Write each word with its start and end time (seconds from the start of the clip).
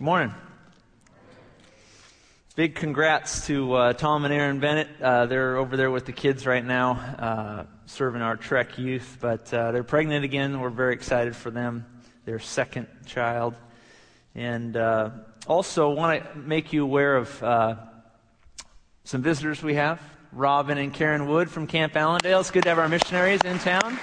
Good 0.00 0.06
morning. 0.06 0.34
Big 2.56 2.74
congrats 2.74 3.46
to 3.48 3.74
uh, 3.74 3.92
Tom 3.92 4.24
and 4.24 4.32
Erin 4.32 4.58
Bennett. 4.58 4.88
Uh, 4.98 5.26
they're 5.26 5.58
over 5.58 5.76
there 5.76 5.90
with 5.90 6.06
the 6.06 6.12
kids 6.12 6.46
right 6.46 6.64
now, 6.64 6.92
uh, 6.92 7.64
serving 7.84 8.22
our 8.22 8.38
Trek 8.38 8.78
youth. 8.78 9.18
But 9.20 9.52
uh, 9.52 9.72
they're 9.72 9.84
pregnant 9.84 10.24
again. 10.24 10.58
We're 10.58 10.70
very 10.70 10.94
excited 10.94 11.36
for 11.36 11.50
them. 11.50 11.84
Their 12.24 12.38
second 12.38 12.86
child. 13.04 13.56
And 14.34 14.74
uh, 14.74 15.10
also 15.46 15.90
want 15.90 16.24
to 16.32 16.38
make 16.38 16.72
you 16.72 16.82
aware 16.82 17.18
of 17.18 17.42
uh, 17.42 17.74
some 19.04 19.20
visitors 19.20 19.62
we 19.62 19.74
have. 19.74 20.00
Robin 20.32 20.78
and 20.78 20.94
Karen 20.94 21.28
Wood 21.28 21.50
from 21.50 21.66
Camp 21.66 21.94
Allendale. 21.94 22.40
It's 22.40 22.50
good 22.50 22.62
to 22.62 22.70
have 22.70 22.78
our 22.78 22.88
missionaries 22.88 23.42
in 23.44 23.58
town. 23.58 23.98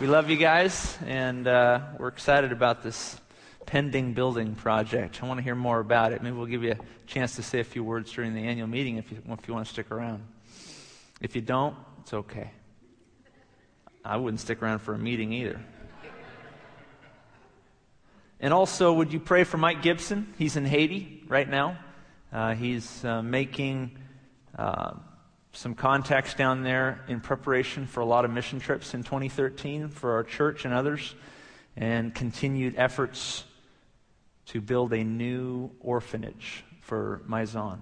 We 0.00 0.08
love 0.08 0.28
you 0.28 0.38
guys, 0.38 0.98
and 1.06 1.46
we're 1.46 2.08
excited 2.08 2.50
about 2.50 2.82
this 2.82 3.16
pending 3.70 4.12
building 4.14 4.56
project. 4.56 5.22
I 5.22 5.26
want 5.26 5.38
to 5.38 5.44
hear 5.44 5.54
more 5.54 5.78
about 5.78 6.10
it. 6.12 6.24
Maybe 6.24 6.36
we'll 6.36 6.46
give 6.46 6.64
you 6.64 6.72
a 6.72 7.06
chance 7.06 7.36
to 7.36 7.42
say 7.44 7.60
a 7.60 7.64
few 7.64 7.84
words 7.84 8.10
during 8.10 8.34
the 8.34 8.40
annual 8.40 8.66
meeting 8.66 8.96
if 8.96 9.12
you, 9.12 9.22
if 9.28 9.46
you 9.46 9.54
want 9.54 9.64
to 9.64 9.72
stick 9.72 9.92
around. 9.92 10.24
If 11.20 11.36
you 11.36 11.40
don't, 11.40 11.76
it's 12.00 12.12
okay. 12.12 12.50
I 14.04 14.16
wouldn't 14.16 14.40
stick 14.40 14.60
around 14.60 14.80
for 14.80 14.92
a 14.94 14.98
meeting 14.98 15.32
either. 15.32 15.60
And 18.40 18.52
also, 18.52 18.92
would 18.92 19.12
you 19.12 19.20
pray 19.20 19.44
for 19.44 19.56
Mike 19.56 19.82
Gibson? 19.82 20.34
He's 20.36 20.56
in 20.56 20.64
Haiti 20.64 21.22
right 21.28 21.48
now. 21.48 21.78
Uh, 22.32 22.56
he's 22.56 23.04
uh, 23.04 23.22
making 23.22 23.96
uh, 24.58 24.94
some 25.52 25.76
contacts 25.76 26.34
down 26.34 26.64
there 26.64 27.04
in 27.06 27.20
preparation 27.20 27.86
for 27.86 28.00
a 28.00 28.04
lot 28.04 28.24
of 28.24 28.32
mission 28.32 28.58
trips 28.58 28.94
in 28.94 29.04
2013 29.04 29.90
for 29.90 30.14
our 30.14 30.24
church 30.24 30.64
and 30.64 30.74
others, 30.74 31.14
and 31.76 32.12
continued 32.12 32.74
efforts 32.76 33.44
to 34.50 34.60
build 34.60 34.92
a 34.92 35.04
new 35.04 35.70
orphanage 35.78 36.64
for 36.80 37.22
Maison. 37.28 37.78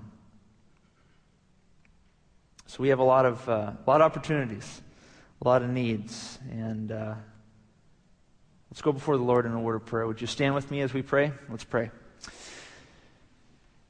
So 2.67 2.83
we 2.83 2.91
have 2.91 2.99
a 2.99 3.05
lot 3.05 3.25
of, 3.25 3.49
uh, 3.49 3.53
a 3.53 3.85
lot 3.87 4.03
of 4.03 4.05
opportunities, 4.05 4.83
a 5.41 5.49
lot 5.49 5.63
of 5.63 5.71
needs, 5.71 6.39
and 6.51 6.93
uh, 6.93 7.15
let's 8.71 8.83
go 8.83 8.93
before 8.93 9.17
the 9.17 9.23
Lord 9.23 9.47
in 9.47 9.53
a 9.53 9.61
word 9.61 9.77
of 9.77 9.87
prayer. 9.87 10.07
Would 10.07 10.21
you 10.21 10.27
stand 10.27 10.55
with 10.55 10.71
me 10.71 10.83
as 10.83 10.93
we 10.93 11.01
pray? 11.01 11.33
Let's 11.49 11.65
pray. 11.65 11.91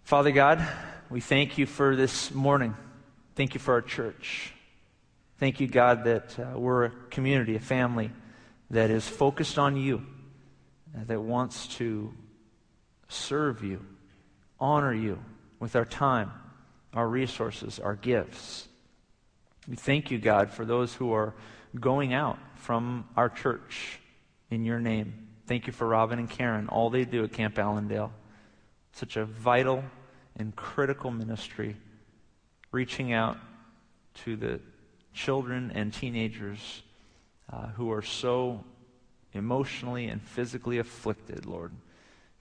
Father 0.05 0.31
God, 0.31 0.65
we 1.11 1.21
thank 1.21 1.59
you 1.59 1.67
for 1.67 1.97
this 1.97 2.33
morning. 2.33 2.77
Thank 3.35 3.55
you 3.55 3.61
for 3.61 3.75
our 3.75 3.83
church. 3.83 4.53
Thank 5.39 5.59
you, 5.59 5.67
God, 5.67 6.05
that 6.05 6.39
uh, 6.39 6.57
we're 6.57 6.85
a 6.85 6.91
community, 7.11 7.57
a 7.57 7.61
family 7.61 8.13
that 8.71 8.91
is 8.91 9.09
focused 9.09 9.59
on 9.59 9.77
you, 9.77 10.07
that 10.95 11.21
wants 11.21 11.67
to 11.79 12.15
serve 13.09 13.65
you, 13.65 13.85
honor 14.61 14.95
you 14.95 15.19
with 15.59 15.75
our 15.75 15.85
time, 15.85 16.31
our 16.93 17.09
resources, 17.09 17.79
our 17.79 17.97
gifts. 17.97 18.69
We 19.67 19.77
thank 19.77 20.11
you, 20.11 20.19
God, 20.19 20.51
for 20.51 20.65
those 20.65 20.95
who 20.95 21.13
are 21.13 21.35
going 21.79 22.15
out 22.15 22.39
from 22.57 23.09
our 23.17 23.29
church 23.29 24.01
in 24.51 24.65
your 24.65 24.81
name. 24.81 25.29
Thank 25.47 25.67
you 25.67 25.73
for 25.73 25.87
Robin 25.87 26.19
and 26.19 26.29
Karen, 26.29 26.69
all 26.69 26.91
they 26.91 27.05
do 27.05 27.25
at 27.25 27.33
Camp 27.33 27.59
Allendale. 27.59 28.13
Such 28.93 29.17
a 29.17 29.25
vital 29.25 29.85
and 30.37 30.55
critical 30.55 31.11
ministry, 31.11 31.77
reaching 32.73 33.13
out 33.13 33.39
to 34.25 34.37
the 34.37 34.61
children 35.13 35.73
and 35.75 35.93
teenagers 35.93 36.83
uh, 37.53 37.69
who 37.69 37.91
are 37.91 38.03
so 38.03 38.65
emotionally 39.33 40.07
and 40.07 40.23
physically 40.23 40.79
afflicted, 40.79 41.47
Lord. 41.47 41.73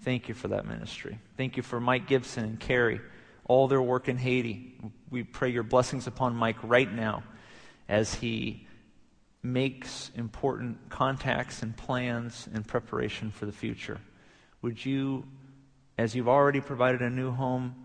Thank 0.01 0.29
you 0.29 0.35
for 0.35 0.49
that 0.49 0.65
ministry. 0.65 1.19
Thank 1.37 1.57
you 1.57 1.63
for 1.63 1.79
Mike 1.79 2.07
Gibson 2.07 2.43
and 2.43 2.59
Carrie, 2.59 3.01
all 3.45 3.67
their 3.67 3.81
work 3.81 4.07
in 4.07 4.17
Haiti. 4.17 4.79
We 5.09 5.23
pray 5.23 5.49
your 5.49 5.63
blessings 5.63 6.07
upon 6.07 6.35
Mike 6.35 6.57
right 6.63 6.91
now 6.91 7.23
as 7.89 8.13
he 8.13 8.67
makes 9.41 10.11
important 10.15 10.89
contacts 10.89 11.63
and 11.63 11.75
plans 11.75 12.47
in 12.53 12.63
preparation 12.63 13.31
for 13.31 13.45
the 13.45 13.51
future. 13.51 13.99
Would 14.61 14.85
you, 14.85 15.25
as 15.97 16.15
you've 16.15 16.27
already 16.27 16.61
provided 16.61 17.01
a 17.01 17.09
new 17.09 17.31
home 17.31 17.75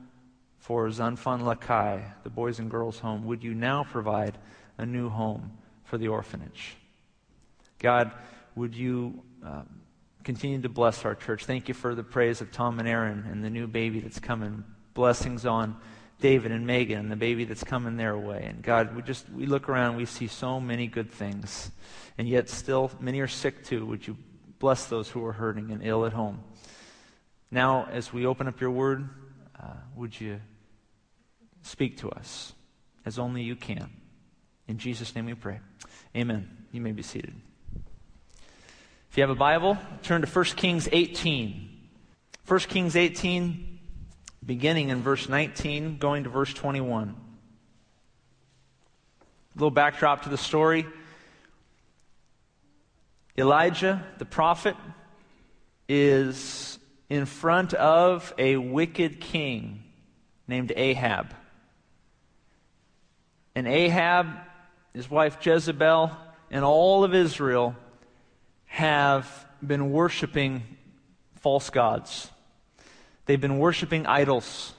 for 0.58 0.86
Zanfan 0.88 1.42
Lakay, 1.42 2.02
the 2.24 2.30
boys 2.30 2.58
and 2.58 2.70
girls 2.70 2.98
home, 2.98 3.24
would 3.26 3.42
you 3.42 3.54
now 3.54 3.84
provide 3.84 4.38
a 4.78 4.86
new 4.86 5.08
home 5.08 5.52
for 5.84 5.98
the 5.98 6.08
orphanage? 6.08 6.76
God, 7.78 8.12
would 8.54 8.74
you 8.74 9.22
um, 9.42 9.81
Continue 10.24 10.60
to 10.62 10.68
bless 10.68 11.04
our 11.04 11.16
church. 11.16 11.46
Thank 11.46 11.66
you 11.66 11.74
for 11.74 11.96
the 11.96 12.04
praise 12.04 12.40
of 12.40 12.52
Tom 12.52 12.78
and 12.78 12.88
Erin 12.88 13.24
and 13.30 13.44
the 13.44 13.50
new 13.50 13.66
baby 13.66 13.98
that's 13.98 14.20
coming. 14.20 14.62
Blessings 14.94 15.44
on 15.44 15.76
David 16.20 16.52
and 16.52 16.64
Megan 16.64 17.00
and 17.00 17.10
the 17.10 17.16
baby 17.16 17.44
that's 17.44 17.64
coming 17.64 17.96
their 17.96 18.16
way. 18.16 18.44
And 18.48 18.62
God, 18.62 18.94
we 18.94 19.02
just 19.02 19.28
we 19.30 19.46
look 19.46 19.68
around, 19.68 19.96
we 19.96 20.04
see 20.04 20.28
so 20.28 20.60
many 20.60 20.86
good 20.86 21.10
things. 21.10 21.72
And 22.18 22.28
yet 22.28 22.48
still 22.48 22.92
many 23.00 23.20
are 23.20 23.26
sick 23.26 23.64
too. 23.64 23.84
Would 23.86 24.06
you 24.06 24.16
bless 24.60 24.86
those 24.86 25.08
who 25.08 25.24
are 25.26 25.32
hurting 25.32 25.72
and 25.72 25.84
ill 25.84 26.06
at 26.06 26.12
home? 26.12 26.40
Now, 27.50 27.88
as 27.90 28.12
we 28.12 28.24
open 28.24 28.46
up 28.46 28.60
your 28.60 28.70
word, 28.70 29.08
uh, 29.60 29.74
would 29.96 30.18
you 30.20 30.40
speak 31.62 31.98
to 31.98 32.10
us 32.10 32.52
as 33.04 33.18
only 33.18 33.42
you 33.42 33.56
can? 33.56 33.90
In 34.68 34.78
Jesus' 34.78 35.16
name 35.16 35.26
we 35.26 35.34
pray. 35.34 35.58
Amen. 36.16 36.48
You 36.70 36.80
may 36.80 36.92
be 36.92 37.02
seated. 37.02 37.34
If 39.12 39.18
you 39.18 39.24
have 39.24 39.30
a 39.30 39.34
Bible, 39.34 39.76
turn 40.02 40.22
to 40.22 40.26
1 40.26 40.44
Kings 40.56 40.88
18. 40.90 41.68
1 42.46 42.60
Kings 42.60 42.96
18, 42.96 43.78
beginning 44.46 44.88
in 44.88 45.02
verse 45.02 45.28
19, 45.28 45.98
going 45.98 46.24
to 46.24 46.30
verse 46.30 46.54
21. 46.54 47.10
A 47.10 47.14
little 49.54 49.70
backdrop 49.70 50.22
to 50.22 50.30
the 50.30 50.38
story. 50.38 50.86
Elijah, 53.36 54.02
the 54.16 54.24
prophet, 54.24 54.76
is 55.90 56.78
in 57.10 57.26
front 57.26 57.74
of 57.74 58.32
a 58.38 58.56
wicked 58.56 59.20
king 59.20 59.82
named 60.48 60.72
Ahab. 60.74 61.34
And 63.54 63.68
Ahab, 63.68 64.28
his 64.94 65.10
wife 65.10 65.36
Jezebel, 65.44 66.12
and 66.50 66.64
all 66.64 67.04
of 67.04 67.14
Israel 67.14 67.76
have 68.72 69.46
been 69.64 69.92
worshiping 69.92 70.62
false 71.40 71.68
gods. 71.68 72.30
They've 73.26 73.38
been 73.38 73.58
worshiping 73.58 74.06
idols. 74.06 74.72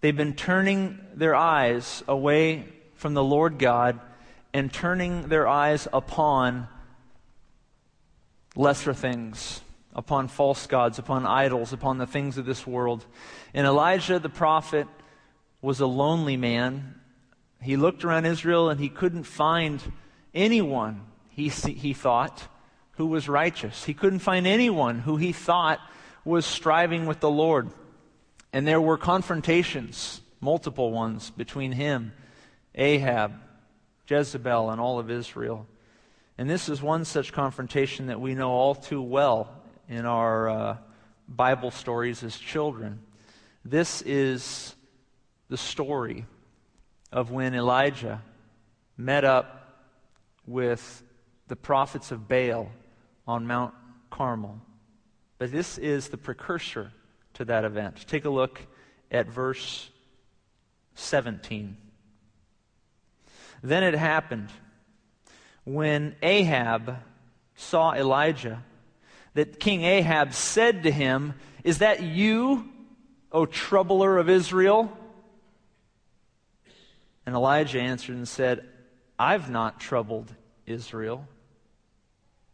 They've 0.00 0.16
been 0.16 0.32
turning 0.32 0.98
their 1.12 1.34
eyes 1.34 2.02
away 2.08 2.64
from 2.94 3.12
the 3.12 3.22
Lord 3.22 3.58
God 3.58 4.00
and 4.54 4.72
turning 4.72 5.28
their 5.28 5.46
eyes 5.46 5.86
upon 5.92 6.68
lesser 8.56 8.94
things, 8.94 9.60
upon 9.94 10.28
false 10.28 10.66
gods, 10.66 10.98
upon 10.98 11.26
idols, 11.26 11.74
upon 11.74 11.98
the 11.98 12.06
things 12.06 12.38
of 12.38 12.46
this 12.46 12.66
world. 12.66 13.04
And 13.52 13.66
Elijah 13.66 14.18
the 14.18 14.30
prophet 14.30 14.88
was 15.60 15.80
a 15.80 15.86
lonely 15.86 16.38
man. 16.38 16.94
He 17.60 17.76
looked 17.76 18.06
around 18.06 18.24
Israel 18.24 18.70
and 18.70 18.80
he 18.80 18.88
couldn't 18.88 19.24
find 19.24 19.82
anyone, 20.32 21.02
he, 21.28 21.50
he 21.50 21.92
thought, 21.92 22.48
who 22.98 23.06
was 23.06 23.28
righteous. 23.28 23.84
He 23.84 23.94
couldn't 23.94 24.18
find 24.18 24.44
anyone 24.44 24.98
who 24.98 25.16
he 25.16 25.32
thought 25.32 25.80
was 26.24 26.44
striving 26.44 27.06
with 27.06 27.20
the 27.20 27.30
Lord. 27.30 27.70
And 28.52 28.66
there 28.66 28.80
were 28.80 28.98
confrontations, 28.98 30.20
multiple 30.40 30.90
ones, 30.90 31.30
between 31.30 31.70
him, 31.70 32.12
Ahab, 32.74 33.34
Jezebel, 34.08 34.70
and 34.70 34.80
all 34.80 34.98
of 34.98 35.12
Israel. 35.12 35.66
And 36.36 36.50
this 36.50 36.68
is 36.68 36.82
one 36.82 37.04
such 37.04 37.32
confrontation 37.32 38.08
that 38.08 38.20
we 38.20 38.34
know 38.34 38.50
all 38.50 38.74
too 38.74 39.00
well 39.00 39.48
in 39.88 40.04
our 40.04 40.48
uh, 40.48 40.76
Bible 41.28 41.70
stories 41.70 42.24
as 42.24 42.36
children. 42.36 42.98
This 43.64 44.02
is 44.02 44.74
the 45.48 45.56
story 45.56 46.26
of 47.12 47.30
when 47.30 47.54
Elijah 47.54 48.22
met 48.96 49.24
up 49.24 49.86
with 50.48 51.04
the 51.46 51.56
prophets 51.56 52.10
of 52.10 52.26
Baal 52.26 52.72
on 53.28 53.46
Mount 53.46 53.74
Carmel. 54.10 54.58
But 55.36 55.52
this 55.52 55.76
is 55.76 56.08
the 56.08 56.16
precursor 56.16 56.90
to 57.34 57.44
that 57.44 57.64
event. 57.64 58.06
Take 58.08 58.24
a 58.24 58.30
look 58.30 58.60
at 59.10 59.28
verse 59.28 59.90
17. 60.94 61.76
Then 63.62 63.84
it 63.84 63.94
happened 63.94 64.48
when 65.64 66.16
Ahab 66.22 66.96
saw 67.54 67.92
Elijah 67.92 68.64
that 69.34 69.60
King 69.60 69.84
Ahab 69.84 70.32
said 70.32 70.84
to 70.84 70.90
him, 70.90 71.34
Is 71.62 71.78
that 71.78 72.02
you, 72.02 72.68
O 73.30 73.44
troubler 73.44 74.16
of 74.16 74.30
Israel? 74.30 74.90
And 77.26 77.34
Elijah 77.34 77.80
answered 77.80 78.16
and 78.16 78.26
said, 78.26 78.66
I've 79.18 79.50
not 79.50 79.80
troubled 79.80 80.32
Israel 80.66 81.28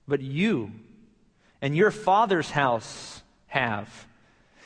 but 0.06 0.20
you 0.20 0.70
and 1.60 1.76
your 1.76 1.90
father's 1.90 2.50
house 2.50 3.22
have, 3.46 4.06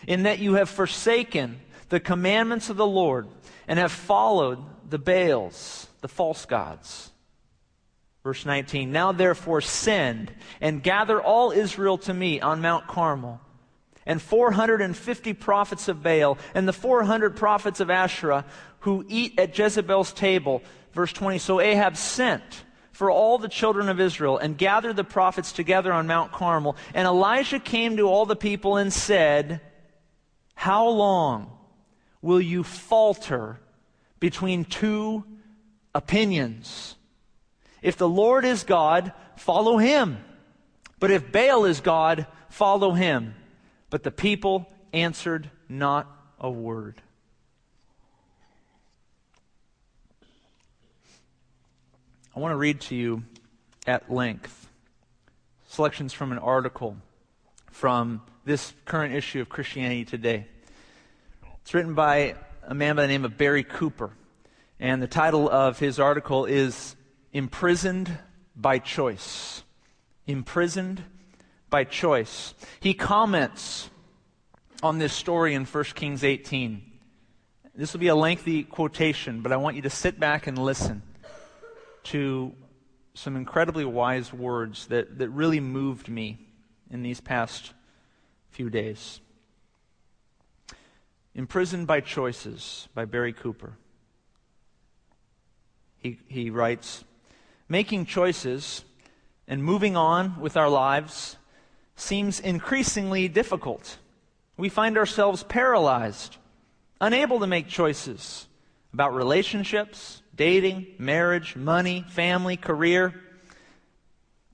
in 0.06 0.24
that 0.24 0.38
you 0.38 0.54
have 0.54 0.68
forsaken 0.68 1.60
the 1.88 2.00
commandments 2.00 2.70
of 2.70 2.76
the 2.76 2.86
Lord 2.86 3.28
and 3.66 3.78
have 3.78 3.92
followed 3.92 4.58
the 4.88 4.98
Baals, 4.98 5.86
the 6.00 6.08
false 6.08 6.44
gods. 6.44 7.10
Verse 8.22 8.44
19 8.44 8.90
Now 8.90 9.12
therefore 9.12 9.60
send 9.60 10.32
and 10.60 10.82
gather 10.82 11.20
all 11.20 11.52
Israel 11.52 11.98
to 11.98 12.14
me 12.14 12.40
on 12.40 12.60
Mount 12.60 12.86
Carmel, 12.86 13.40
and 14.04 14.20
450 14.20 15.34
prophets 15.34 15.88
of 15.88 16.02
Baal, 16.02 16.38
and 16.54 16.66
the 16.66 16.72
400 16.72 17.36
prophets 17.36 17.80
of 17.80 17.90
Asherah 17.90 18.44
who 18.80 19.04
eat 19.08 19.38
at 19.38 19.56
Jezebel's 19.56 20.12
table. 20.12 20.62
Verse 20.92 21.12
20 21.12 21.38
So 21.38 21.60
Ahab 21.60 21.96
sent 21.96 22.64
for 22.98 23.12
all 23.12 23.38
the 23.38 23.48
children 23.48 23.88
of 23.88 24.00
Israel 24.00 24.38
and 24.38 24.58
gathered 24.58 24.96
the 24.96 25.04
prophets 25.04 25.52
together 25.52 25.92
on 25.92 26.08
Mount 26.08 26.32
Carmel. 26.32 26.76
And 26.92 27.06
Elijah 27.06 27.60
came 27.60 27.96
to 27.96 28.08
all 28.08 28.26
the 28.26 28.34
people 28.34 28.76
and 28.76 28.92
said, 28.92 29.60
How 30.56 30.88
long 30.88 31.48
will 32.22 32.40
you 32.40 32.64
falter 32.64 33.60
between 34.18 34.64
two 34.64 35.22
opinions? 35.94 36.96
If 37.82 37.96
the 37.96 38.08
Lord 38.08 38.44
is 38.44 38.64
God, 38.64 39.12
follow 39.36 39.76
him. 39.76 40.18
But 40.98 41.12
if 41.12 41.30
Baal 41.30 41.66
is 41.66 41.80
God, 41.80 42.26
follow 42.48 42.94
him. 42.94 43.36
But 43.90 44.02
the 44.02 44.10
people 44.10 44.68
answered 44.92 45.52
not 45.68 46.08
a 46.40 46.50
word. 46.50 47.00
I 52.38 52.40
want 52.40 52.52
to 52.52 52.56
read 52.56 52.80
to 52.82 52.94
you 52.94 53.24
at 53.84 54.12
length 54.12 54.70
selections 55.66 56.12
from 56.12 56.30
an 56.30 56.38
article 56.38 56.96
from 57.72 58.22
this 58.44 58.72
current 58.84 59.12
issue 59.12 59.40
of 59.40 59.48
Christianity 59.48 60.04
Today. 60.04 60.46
It's 61.62 61.74
written 61.74 61.94
by 61.94 62.36
a 62.62 62.74
man 62.74 62.94
by 62.94 63.02
the 63.02 63.08
name 63.08 63.24
of 63.24 63.36
Barry 63.36 63.64
Cooper, 63.64 64.12
and 64.78 65.02
the 65.02 65.08
title 65.08 65.50
of 65.50 65.80
his 65.80 65.98
article 65.98 66.44
is 66.44 66.94
Imprisoned 67.32 68.16
by 68.54 68.78
Choice. 68.78 69.64
Imprisoned 70.28 71.02
by 71.68 71.82
Choice. 71.82 72.54
He 72.78 72.94
comments 72.94 73.90
on 74.80 75.00
this 75.00 75.12
story 75.12 75.54
in 75.54 75.64
1 75.64 75.84
Kings 75.96 76.22
18. 76.22 76.82
This 77.74 77.92
will 77.92 77.98
be 77.98 78.06
a 78.06 78.14
lengthy 78.14 78.62
quotation, 78.62 79.40
but 79.40 79.50
I 79.50 79.56
want 79.56 79.74
you 79.74 79.82
to 79.82 79.90
sit 79.90 80.20
back 80.20 80.46
and 80.46 80.56
listen 80.56 81.02
to 82.04 82.52
some 83.14 83.36
incredibly 83.36 83.84
wise 83.84 84.32
words 84.32 84.86
that, 84.86 85.18
that 85.18 85.28
really 85.30 85.60
moved 85.60 86.08
me 86.08 86.38
in 86.90 87.02
these 87.02 87.20
past 87.20 87.72
few 88.50 88.70
days. 88.70 89.20
Imprisoned 91.34 91.86
by 91.86 92.00
Choices 92.00 92.88
by 92.94 93.04
Barry 93.04 93.32
Cooper. 93.32 93.74
He, 95.98 96.18
he 96.28 96.50
writes 96.50 97.04
Making 97.68 98.06
choices 98.06 98.84
and 99.46 99.62
moving 99.62 99.96
on 99.96 100.40
with 100.40 100.56
our 100.56 100.68
lives 100.68 101.36
seems 101.96 102.40
increasingly 102.40 103.28
difficult. 103.28 103.98
We 104.56 104.68
find 104.68 104.96
ourselves 104.96 105.42
paralyzed, 105.42 106.36
unable 107.00 107.40
to 107.40 107.46
make 107.46 107.68
choices 107.68 108.46
about 108.92 109.14
relationships, 109.14 110.22
dating, 110.38 110.86
marriage, 110.98 111.54
money, 111.56 112.04
family, 112.08 112.56
career. 112.56 113.12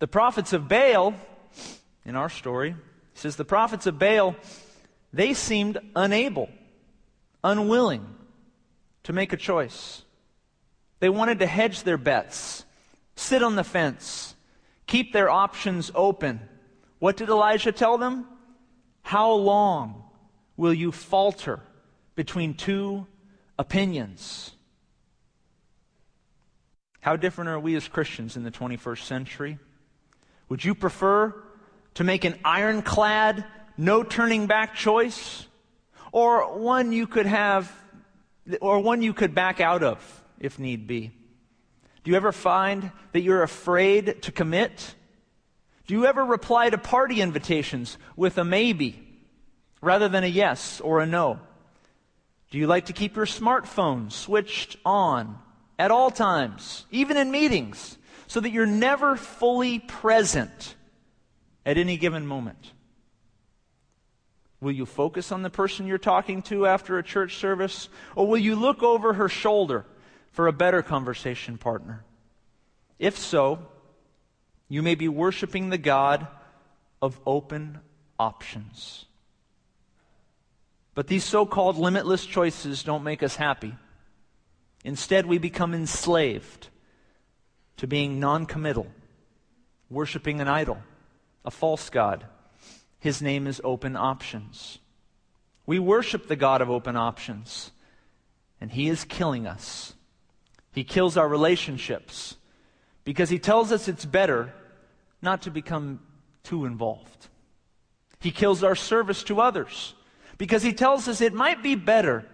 The 0.00 0.08
prophets 0.08 0.52
of 0.52 0.66
Baal, 0.66 1.14
in 2.04 2.16
our 2.16 2.28
story, 2.28 2.74
says 3.12 3.36
the 3.36 3.44
prophets 3.44 3.86
of 3.86 3.98
Baal, 3.98 4.34
they 5.12 5.34
seemed 5.34 5.78
unable, 5.94 6.48
unwilling 7.44 8.04
to 9.04 9.12
make 9.12 9.32
a 9.32 9.36
choice. 9.36 10.02
They 10.98 11.10
wanted 11.10 11.38
to 11.40 11.46
hedge 11.46 11.82
their 11.82 11.98
bets, 11.98 12.64
sit 13.14 13.42
on 13.42 13.54
the 13.54 13.62
fence, 13.62 14.34
keep 14.86 15.12
their 15.12 15.30
options 15.30 15.92
open. 15.94 16.40
What 16.98 17.18
did 17.18 17.28
Elijah 17.28 17.72
tell 17.72 17.98
them? 17.98 18.26
How 19.02 19.32
long 19.32 20.02
will 20.56 20.72
you 20.72 20.90
falter 20.90 21.60
between 22.16 22.54
two 22.54 23.06
opinions? 23.58 24.53
How 27.04 27.16
different 27.16 27.50
are 27.50 27.60
we 27.60 27.74
as 27.74 27.86
Christians 27.86 28.34
in 28.34 28.44
the 28.44 28.50
21st 28.50 29.02
century? 29.02 29.58
Would 30.48 30.64
you 30.64 30.74
prefer 30.74 31.34
to 31.96 32.02
make 32.02 32.24
an 32.24 32.38
ironclad, 32.42 33.44
no 33.76 34.02
turning 34.02 34.46
back 34.46 34.74
choice? 34.74 35.46
Or 36.12 36.56
one 36.58 36.92
you 36.92 37.06
could 37.06 37.26
have, 37.26 37.70
or 38.58 38.80
one 38.80 39.02
you 39.02 39.12
could 39.12 39.34
back 39.34 39.60
out 39.60 39.82
of 39.82 40.22
if 40.40 40.58
need 40.58 40.86
be? 40.86 41.12
Do 42.04 42.10
you 42.10 42.16
ever 42.16 42.32
find 42.32 42.90
that 43.12 43.20
you're 43.20 43.42
afraid 43.42 44.22
to 44.22 44.32
commit? 44.32 44.94
Do 45.86 45.92
you 45.92 46.06
ever 46.06 46.24
reply 46.24 46.70
to 46.70 46.78
party 46.78 47.20
invitations 47.20 47.98
with 48.16 48.38
a 48.38 48.44
maybe 48.44 49.06
rather 49.82 50.08
than 50.08 50.24
a 50.24 50.28
yes 50.28 50.80
or 50.80 51.00
a 51.00 51.06
no? 51.06 51.38
Do 52.50 52.56
you 52.56 52.66
like 52.66 52.86
to 52.86 52.94
keep 52.94 53.14
your 53.14 53.26
smartphone 53.26 54.10
switched 54.10 54.78
on 54.86 55.38
at 55.78 55.90
all 55.90 56.10
times, 56.10 56.86
even 56.90 57.16
in 57.16 57.30
meetings, 57.30 57.98
so 58.26 58.40
that 58.40 58.50
you're 58.50 58.66
never 58.66 59.16
fully 59.16 59.78
present 59.78 60.74
at 61.66 61.78
any 61.78 61.96
given 61.96 62.26
moment? 62.26 62.72
Will 64.60 64.72
you 64.72 64.86
focus 64.86 65.30
on 65.30 65.42
the 65.42 65.50
person 65.50 65.86
you're 65.86 65.98
talking 65.98 66.40
to 66.42 66.66
after 66.66 66.98
a 66.98 67.02
church 67.02 67.36
service? 67.36 67.88
Or 68.16 68.26
will 68.26 68.38
you 68.38 68.56
look 68.56 68.82
over 68.82 69.12
her 69.12 69.28
shoulder 69.28 69.84
for 70.30 70.46
a 70.46 70.52
better 70.52 70.82
conversation 70.82 71.58
partner? 71.58 72.02
If 72.98 73.18
so, 73.18 73.58
you 74.68 74.82
may 74.82 74.94
be 74.94 75.08
worshiping 75.08 75.68
the 75.68 75.78
God 75.78 76.26
of 77.02 77.20
open 77.26 77.80
options. 78.18 79.04
But 80.94 81.08
these 81.08 81.24
so 81.24 81.44
called 81.44 81.76
limitless 81.76 82.24
choices 82.24 82.82
don't 82.82 83.04
make 83.04 83.22
us 83.22 83.36
happy. 83.36 83.74
Instead, 84.84 85.24
we 85.24 85.38
become 85.38 85.74
enslaved 85.74 86.68
to 87.78 87.86
being 87.86 88.20
non 88.20 88.44
committal, 88.44 88.86
worshiping 89.88 90.40
an 90.40 90.48
idol, 90.48 90.78
a 91.44 91.50
false 91.50 91.88
God. 91.88 92.26
His 92.98 93.22
name 93.22 93.46
is 93.46 93.60
open 93.64 93.96
options. 93.96 94.78
We 95.66 95.78
worship 95.78 96.28
the 96.28 96.36
God 96.36 96.60
of 96.60 96.70
open 96.70 96.96
options, 96.96 97.70
and 98.60 98.70
He 98.70 98.88
is 98.88 99.04
killing 99.04 99.46
us. 99.46 99.94
He 100.72 100.84
kills 100.84 101.16
our 101.16 101.28
relationships 101.28 102.36
because 103.04 103.30
He 103.30 103.38
tells 103.38 103.72
us 103.72 103.88
it's 103.88 104.04
better 104.04 104.52
not 105.22 105.42
to 105.42 105.50
become 105.50 106.00
too 106.42 106.66
involved. 106.66 107.28
He 108.20 108.30
kills 108.30 108.62
our 108.62 108.74
service 108.74 109.22
to 109.24 109.40
others 109.40 109.94
because 110.36 110.62
He 110.62 110.74
tells 110.74 111.08
us 111.08 111.22
it 111.22 111.32
might 111.32 111.62
be 111.62 111.74
better 111.74 112.26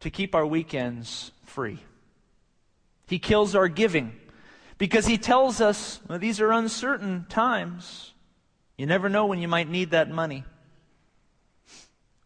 to 0.00 0.10
keep 0.10 0.34
our 0.34 0.46
weekends 0.46 1.32
free. 1.48 1.78
He 3.06 3.18
kills 3.18 3.54
our 3.54 3.68
giving 3.68 4.12
because 4.78 5.06
he 5.06 5.18
tells 5.18 5.60
us 5.60 6.00
well, 6.08 6.18
these 6.18 6.40
are 6.40 6.52
uncertain 6.52 7.26
times. 7.28 8.12
You 8.76 8.86
never 8.86 9.08
know 9.08 9.26
when 9.26 9.38
you 9.38 9.48
might 9.48 9.68
need 9.68 9.92
that 9.92 10.10
money. 10.10 10.44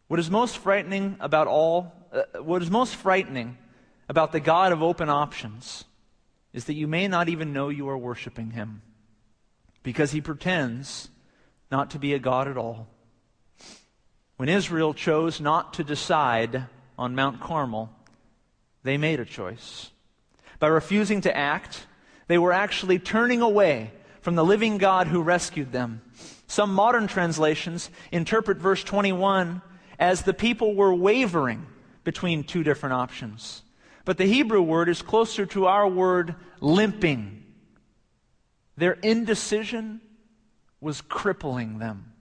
What 0.09 0.19
is 0.19 0.31
most 0.31 0.59
frightening 0.59 1.17
about 1.21 1.47
all, 1.47 1.93
uh, 2.13 2.43
what 2.43 2.63
is 2.63 2.71
most 2.71 2.97
frightening 2.97 3.57
about 4.09 4.33
the 4.33 4.41
God 4.41 4.73
of 4.73 4.83
open 4.83 5.09
options 5.09 5.85
is 6.53 6.65
that 6.65 6.75
you 6.75 6.89
may 6.89 7.07
not 7.07 7.29
even 7.29 7.53
know 7.53 7.69
you 7.69 7.89
are 7.89 7.97
worshiping 7.97 8.51
him 8.51 8.83
because 9.85 10.11
he 10.11 10.21
pretends 10.21 11.11
not 11.71 11.91
to 11.91 11.99
be 11.99 12.13
a 12.13 12.19
God 12.19 12.49
at 12.49 12.57
all. 12.57 12.89
When 14.37 14.49
Israel 14.49 14.95
chose 14.95 15.41
not 15.41 15.75
to 15.75 15.85
decide 15.85 16.65
on 16.99 17.15
Mount 17.15 17.41
Carmel, 17.41 17.91
they 18.83 18.97
made 18.97 19.21
a 19.21 19.25
choice. 19.25 19.91
By 20.59 20.69
refusing 20.69 21.21
to 21.23 21.37
act, 21.37 21.87
they 22.27 22.39
were 22.39 22.53
actually 22.53 22.99
turning 22.99 23.43
away 23.43 23.93
from 24.21 24.35
the 24.35 24.45
living 24.45 24.79
God 24.79 25.07
who 25.07 25.23
rescued 25.23 25.73
them. 25.73 26.03
Some 26.47 26.75
modern 26.75 27.07
translations 27.07 27.91
interpret 28.13 28.59
verse 28.59 28.83
21 28.85 29.63
as 29.99 30.23
the 30.23 30.35
people 30.35 30.75
were 30.75 30.95
wavering 30.95 31.67
between 32.05 32.45
two 32.45 32.63
different 32.63 32.95
options. 32.95 33.63
But 34.05 34.19
the 34.19 34.27
Hebrew 34.27 34.63
word 34.63 34.89
is 34.89 35.03
closer 35.03 35.47
to 35.47 35.67
our 35.67 35.87
word 35.87 36.35
limping. 36.61 37.45
Their 38.77 38.93
indecision 38.93 40.01
was 40.81 41.03
crippling 41.03 41.79
them. 41.79 42.13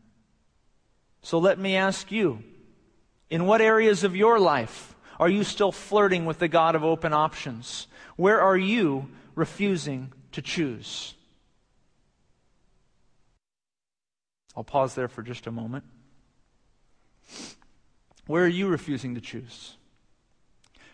So 1.21 1.39
let 1.39 1.57
me 1.57 1.75
ask 1.75 2.11
you 2.11 2.43
in 3.29 3.45
what 3.45 3.61
areas 3.61 4.03
of 4.03 4.15
your 4.15 4.39
life 4.39 4.95
are 5.19 5.29
you 5.29 5.43
still 5.43 5.71
flirting 5.71 6.25
with 6.25 6.39
the 6.39 6.47
God 6.47 6.75
of 6.75 6.83
open 6.83 7.13
options? 7.13 7.87
Where 8.15 8.41
are 8.41 8.57
you 8.57 9.09
refusing 9.35 10.13
to 10.31 10.41
choose? 10.41 11.13
I'll 14.55 14.63
pause 14.63 14.95
there 14.95 15.07
for 15.07 15.21
just 15.21 15.47
a 15.47 15.51
moment. 15.51 15.83
Where 18.27 18.43
are 18.43 18.47
you 18.47 18.67
refusing 18.67 19.15
to 19.15 19.21
choose? 19.21 19.75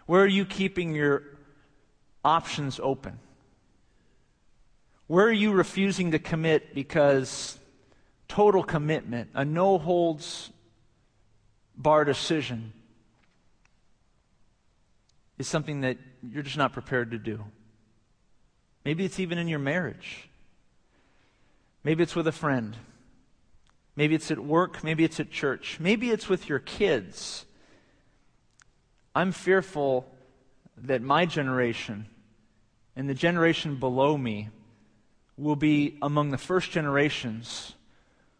Where 0.05 0.21
are 0.21 0.27
you 0.27 0.45
keeping 0.45 0.95
your 0.95 1.23
options 2.23 2.79
open? 2.81 3.19
Where 5.07 5.25
are 5.25 5.31
you 5.31 5.51
refusing 5.51 6.11
to 6.11 6.19
commit 6.19 6.73
because 6.73 7.59
total 8.27 8.63
commitment, 8.63 9.29
a 9.33 9.45
no 9.45 9.77
holds 9.77 10.49
bar 11.77 12.05
decision, 12.05 12.73
is 15.37 15.47
something 15.47 15.81
that 15.81 15.97
you're 16.21 16.43
just 16.43 16.57
not 16.57 16.73
prepared 16.73 17.11
to 17.11 17.17
do? 17.17 17.43
Maybe 18.83 19.03
it's 19.05 19.19
even 19.19 19.37
in 19.37 19.47
your 19.47 19.59
marriage. 19.59 20.29
Maybe 21.83 22.03
it's 22.03 22.15
with 22.15 22.27
a 22.27 22.31
friend. 22.31 22.75
Maybe 23.95 24.15
it's 24.15 24.31
at 24.31 24.39
work. 24.39 24.83
Maybe 24.83 25.03
it's 25.03 25.19
at 25.19 25.31
church. 25.31 25.77
Maybe 25.79 26.09
it's 26.09 26.29
with 26.29 26.49
your 26.49 26.59
kids. 26.59 27.45
I'm 29.13 29.31
fearful 29.31 30.05
that 30.77 31.01
my 31.01 31.25
generation 31.25 32.07
and 32.95 33.09
the 33.09 33.13
generation 33.13 33.77
below 33.77 34.17
me 34.17 34.49
will 35.37 35.55
be 35.55 35.97
among 36.01 36.31
the 36.31 36.37
first 36.37 36.71
generations 36.71 37.73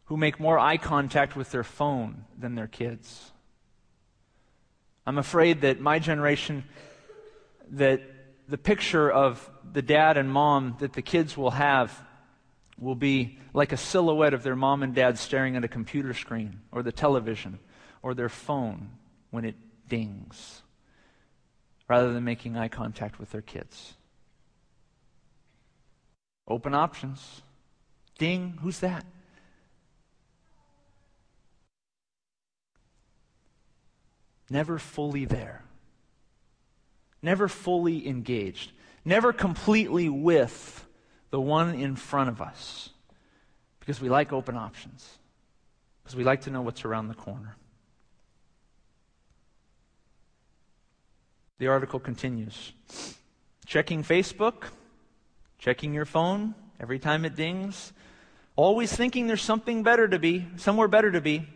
who 0.05 0.17
make 0.17 0.39
more 0.39 0.59
eye 0.59 0.77
contact 0.77 1.35
with 1.35 1.51
their 1.51 1.63
phone 1.63 2.25
than 2.37 2.55
their 2.55 2.67
kids. 2.67 3.31
I'm 5.05 5.17
afraid 5.17 5.61
that 5.61 5.79
my 5.79 5.99
generation, 5.99 6.63
that 7.71 8.01
the 8.47 8.57
picture 8.57 9.11
of 9.11 9.49
the 9.73 9.81
dad 9.81 10.17
and 10.17 10.31
mom 10.31 10.75
that 10.79 10.93
the 10.93 11.01
kids 11.01 11.35
will 11.35 11.51
have 11.51 12.01
will 12.77 12.95
be 12.95 13.39
like 13.53 13.71
a 13.71 13.77
silhouette 13.77 14.33
of 14.33 14.43
their 14.43 14.55
mom 14.55 14.83
and 14.83 14.93
dad 14.93 15.17
staring 15.17 15.55
at 15.55 15.63
a 15.63 15.67
computer 15.67 16.13
screen 16.13 16.61
or 16.71 16.83
the 16.83 16.91
television 16.91 17.59
or 18.01 18.13
their 18.13 18.29
phone 18.29 18.89
when 19.31 19.45
it 19.45 19.55
dings, 19.87 20.61
rather 21.87 22.13
than 22.13 22.23
making 22.23 22.57
eye 22.57 22.67
contact 22.67 23.19
with 23.19 23.31
their 23.31 23.41
kids. 23.41 23.93
Open 26.47 26.73
options. 26.75 27.41
Ding, 28.17 28.59
who's 28.61 28.79
that? 28.79 29.05
Never 34.49 34.77
fully 34.77 35.25
there. 35.25 35.64
Never 37.25 37.47
fully 37.47 38.07
engaged. 38.07 38.71
Never 39.03 39.33
completely 39.33 40.09
with 40.09 40.85
the 41.31 41.41
one 41.41 41.73
in 41.73 41.95
front 41.95 42.29
of 42.29 42.39
us. 42.39 42.91
Because 43.79 43.99
we 43.99 44.09
like 44.09 44.31
open 44.31 44.55
options. 44.55 45.17
Because 46.03 46.15
we 46.15 46.23
like 46.23 46.41
to 46.41 46.51
know 46.51 46.61
what's 46.61 46.85
around 46.85 47.07
the 47.07 47.15
corner. 47.15 47.57
The 51.57 51.65
article 51.65 51.99
continues. 51.99 52.73
Checking 53.65 54.03
Facebook, 54.03 54.65
checking 55.57 55.95
your 55.95 56.05
phone 56.05 56.53
every 56.79 56.99
time 56.99 57.25
it 57.25 57.35
dings, 57.35 57.91
always 58.55 58.95
thinking 58.95 59.25
there's 59.25 59.41
something 59.41 59.81
better 59.81 60.07
to 60.07 60.19
be, 60.19 60.45
somewhere 60.57 60.87
better 60.87 61.11
to 61.11 61.21
be, 61.21 61.47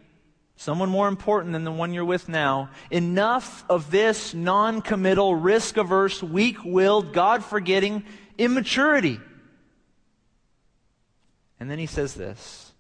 someone 0.60 0.90
more 0.90 1.08
important 1.08 1.54
than 1.54 1.64
the 1.64 1.72
one 1.72 1.94
you're 1.94 2.04
with 2.04 2.28
now. 2.28 2.70
Enough 2.92 3.64
of 3.70 3.92
this 3.92 4.34
non 4.34 4.82
committal, 4.82 5.34
risk 5.34 5.78
averse, 5.78 6.22
weak 6.22 6.58
willed, 6.66 7.14
God 7.14 7.46
forgetting 7.46 8.04
immaturity. 8.38 9.22
And 11.62 11.72
then 11.72 11.80
he 11.80 11.86
says 11.86 12.14
this 12.14 12.74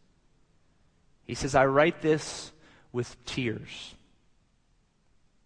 He 1.25 1.33
says, 1.35 1.55
I 1.55 1.65
write 1.65 2.01
this 2.01 2.51
with 2.91 3.15
tears. 3.25 3.95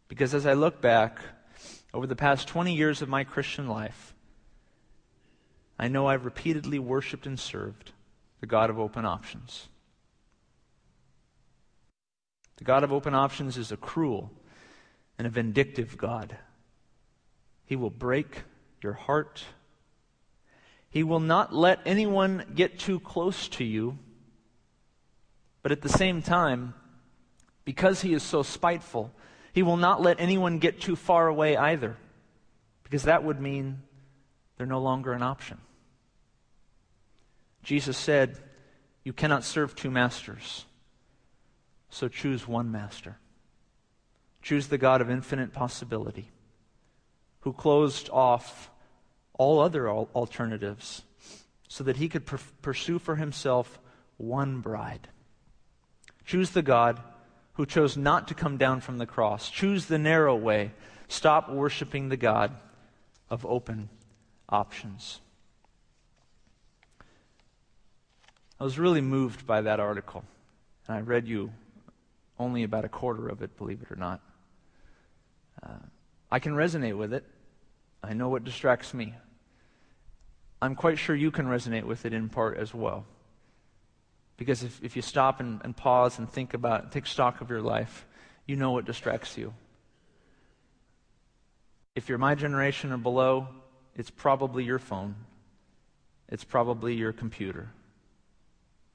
Because 0.07 0.33
as 0.33 0.45
I 0.47 0.53
look 0.53 0.81
back 0.81 1.19
over 1.93 2.07
the 2.07 2.15
past 2.15 2.47
20 2.47 2.73
years 2.73 3.01
of 3.03 3.09
my 3.09 3.23
Christian 3.23 3.67
life, 3.67 4.15
I 5.77 5.87
know 5.87 6.07
I've 6.07 6.25
repeatedly 6.25 6.79
worshiped 6.79 7.27
and 7.27 7.39
served 7.39 7.91
the 8.41 8.47
God 8.47 8.71
of 8.71 8.79
open 8.79 9.05
options. 9.05 9.67
The 12.57 12.63
God 12.63 12.83
of 12.83 12.93
open 12.93 13.13
options 13.13 13.57
is 13.57 13.72
a 13.72 13.77
cruel 13.77 14.31
and 15.17 15.27
a 15.27 15.29
vindictive 15.29 15.98
God. 15.98 16.38
He 17.65 17.75
will 17.75 17.89
break 17.89 18.43
your 18.81 18.93
heart. 18.93 19.43
He 20.89 21.03
will 21.03 21.19
not 21.19 21.53
let 21.53 21.79
anyone 21.86 22.51
get 22.55 22.77
too 22.77 23.00
close 23.00 23.48
to 23.50 23.63
you. 23.63 23.98
But 25.62 25.72
at 25.72 25.81
the 25.81 25.89
same 25.89 26.22
time, 26.22 26.74
because 27.65 28.01
he 28.01 28.13
is 28.13 28.22
so 28.22 28.43
spiteful, 28.43 29.12
he 29.53 29.63
will 29.63 29.77
not 29.77 30.01
let 30.01 30.19
anyone 30.19 30.60
get 30.60 30.81
too 30.81 30.95
far 30.95 31.27
away 31.27 31.55
either. 31.55 31.95
Because 32.83 33.03
that 33.03 33.24
would 33.24 33.39
mean 33.39 33.81
they're 34.57 34.67
no 34.67 34.81
longer 34.81 35.13
an 35.13 35.24
option. 35.24 35.57
Jesus 37.63 37.98
said, 37.98 38.38
You 39.03 39.13
cannot 39.13 39.43
serve 39.43 39.74
two 39.74 39.89
masters. 39.89 40.65
So 41.93 42.07
choose 42.07 42.47
one 42.47 42.71
master. 42.71 43.17
Choose 44.41 44.67
the 44.67 44.79
God 44.79 45.00
of 45.00 45.12
infinite 45.12 45.53
possibility, 45.53 46.31
who 47.41 47.53
closed 47.53 48.09
off 48.09 48.71
all 49.38 49.59
other 49.59 49.88
alternatives 49.88 51.03
so 51.67 51.83
that 51.83 51.97
he 51.97 52.09
could 52.09 52.25
pursue 52.63 52.97
for 52.97 53.15
himself 53.17 53.79
one 54.17 54.59
bride. 54.59 55.07
Choose 56.25 56.50
the 56.50 56.63
God 56.63 57.00
who 57.53 57.65
chose 57.67 57.95
not 57.95 58.27
to 58.27 58.33
come 58.33 58.57
down 58.57 58.81
from 58.81 58.97
the 58.97 59.05
cross. 59.05 59.51
Choose 59.51 59.85
the 59.85 60.00
narrow 60.00 60.35
way. 60.35 60.71
Stop 61.07 61.47
worshiping 61.47 62.09
the 62.09 62.17
God 62.17 62.55
of 63.29 63.45
open 63.45 63.89
options. 64.50 65.21
I 68.59 68.63
was 68.63 68.79
really 68.79 69.01
moved 69.01 69.45
by 69.45 69.62
that 69.62 69.79
article, 69.79 70.23
and 70.88 70.97
I 70.97 71.01
read 71.01 71.27
you 71.27 71.51
only 72.43 72.63
about 72.63 72.85
a 72.85 72.89
quarter 72.89 73.29
of 73.29 73.41
it, 73.41 73.57
believe 73.57 73.81
it 73.81 73.91
or 73.91 73.95
not. 73.95 74.21
Uh, 75.62 75.85
I 76.29 76.39
can 76.39 76.53
resonate 76.53 76.97
with 76.97 77.13
it. 77.13 77.23
I 78.03 78.13
know 78.13 78.29
what 78.29 78.43
distracts 78.43 78.93
me. 78.93 79.13
I'm 80.62 80.75
quite 80.75 80.97
sure 80.97 81.15
you 81.15 81.31
can 81.31 81.45
resonate 81.45 81.83
with 81.83 82.05
it 82.05 82.13
in 82.13 82.29
part 82.29 82.57
as 82.57 82.73
well. 82.73 83.05
Because 84.38 84.63
if, 84.63 84.83
if 84.83 84.95
you 84.95 85.01
stop 85.01 85.39
and, 85.39 85.62
and 85.63 85.75
pause 85.75 86.19
and 86.19 86.29
think 86.29 86.53
about, 86.53 86.91
take 86.91 87.05
stock 87.05 87.41
of 87.41 87.50
your 87.50 87.62
life, 87.62 88.05
you 88.45 88.55
know 88.55 88.71
what 88.71 88.85
distracts 88.85 89.38
you. 89.38 89.53
If 91.95 92.09
you're 92.09 92.17
my 92.17 92.35
generation 92.35 92.91
or 92.91 92.97
below, 92.97 93.47
it's 93.95 94.09
probably 94.09 94.63
your 94.63 94.79
phone. 94.79 95.15
It's 96.29 96.43
probably 96.43 96.95
your 96.95 97.13
computer. 97.13 97.69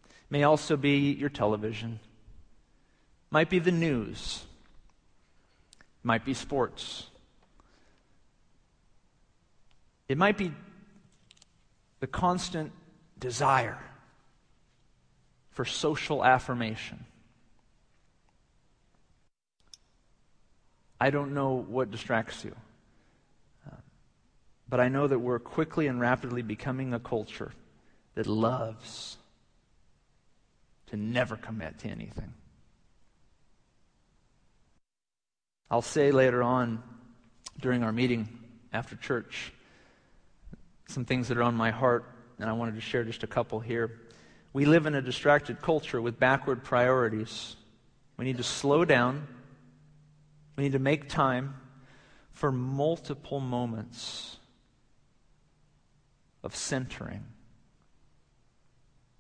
It 0.05 0.31
may 0.31 0.43
also 0.43 0.77
be 0.77 1.13
your 1.13 1.29
television 1.29 2.01
might 3.31 3.51
be 3.51 3.59
the 3.59 3.73
news, 3.73 4.45
might 6.03 6.25
be 6.25 6.35
sports, 6.35 7.07
it 10.09 10.17
might 10.17 10.39
be 10.39 10.53
the 12.01 12.07
constant 12.07 12.73
desire 13.19 13.79
for 15.51 15.65
social 15.65 16.25
affirmation. 16.25 17.05
I 21.01 21.11
don't 21.11 21.35
know 21.35 21.65
what 21.69 21.91
distracts 21.91 22.45
you. 22.45 22.55
Uh, 23.67 23.77
but 24.69 24.81
I 24.81 24.89
know 24.89 25.07
that 25.07 25.19
we're 25.19 25.39
quickly 25.39 25.87
and 25.87 26.01
rapidly 26.01 26.43
becoming 26.43 26.95
a 26.95 26.99
culture 26.99 27.53
that 28.15 28.27
loves 28.27 29.17
to 30.87 30.97
never 30.97 31.37
commit 31.37 31.79
to 31.81 31.89
anything. 31.89 32.33
I'll 35.71 35.83
say 35.83 36.13
later 36.13 36.43
on 36.43 36.83
during 37.61 37.83
our 37.83 37.93
meeting 37.93 38.29
after 38.73 38.97
church 38.97 39.53
some 40.87 41.05
things 41.05 41.29
that 41.29 41.37
are 41.37 41.43
on 41.43 41.55
my 41.55 41.71
heart, 41.71 42.07
and 42.39 42.49
I 42.49 42.55
wanted 42.55 42.75
to 42.77 42.81
share 42.81 43.05
just 43.05 43.23
a 43.23 43.27
couple 43.27 43.61
here. 43.61 44.01
We 44.55 44.65
live 44.65 44.87
in 44.87 44.95
a 44.95 45.03
distracted 45.03 45.61
culture 45.61 46.01
with 46.01 46.19
backward 46.19 46.65
priorities. 46.65 47.57
We 48.17 48.25
need 48.25 48.39
to 48.39 48.43
slow 48.43 48.87
down. 48.87 49.29
We 50.57 50.65
need 50.65 50.73
to 50.73 50.79
make 50.79 51.11
time 51.11 51.55
for 52.33 52.51
multiple 52.51 53.39
moments 53.39 54.39
of 56.43 56.57
centering, 56.57 57.27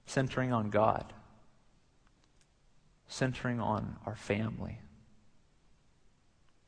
centering 0.06 0.52
on 0.52 0.70
God, 0.70 1.12
centering 3.08 3.60
on 3.60 3.96
our 4.06 4.16
family 4.16 4.78